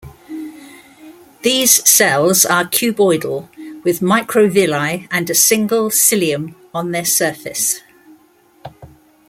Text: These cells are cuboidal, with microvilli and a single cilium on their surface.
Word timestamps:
These 1.43 1.87
cells 1.87 2.43
are 2.43 2.63
cuboidal, 2.67 3.49
with 3.83 3.99
microvilli 3.99 5.07
and 5.11 5.29
a 5.29 5.35
single 5.35 5.91
cilium 5.91 6.55
on 6.73 6.89
their 6.89 7.05
surface. 7.05 7.81